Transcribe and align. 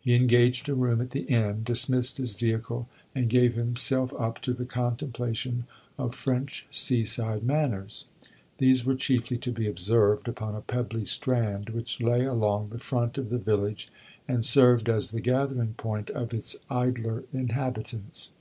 He 0.00 0.14
engaged 0.14 0.68
a 0.68 0.74
room 0.74 1.00
at 1.00 1.12
the 1.12 1.22
inn, 1.22 1.62
dismissed 1.64 2.18
his 2.18 2.34
vehicle, 2.38 2.90
and 3.14 3.30
gave 3.30 3.54
himself 3.54 4.12
up 4.20 4.38
to 4.42 4.52
the 4.52 4.66
contemplation 4.66 5.64
of 5.96 6.14
French 6.14 6.66
sea 6.70 7.06
side 7.06 7.42
manners. 7.42 8.04
These 8.58 8.84
were 8.84 8.94
chiefly 8.94 9.38
to 9.38 9.50
be 9.50 9.66
observed 9.66 10.28
upon 10.28 10.54
a 10.54 10.60
pebbly 10.60 11.06
strand 11.06 11.70
which 11.70 12.02
lay 12.02 12.26
along 12.26 12.68
the 12.68 12.78
front 12.78 13.16
of 13.16 13.30
the 13.30 13.38
village 13.38 13.88
and 14.28 14.44
served 14.44 14.90
as 14.90 15.10
the 15.10 15.22
gathering 15.22 15.72
point 15.72 16.10
of 16.10 16.34
its 16.34 16.54
idler 16.68 17.24
inhabitants. 17.32 18.32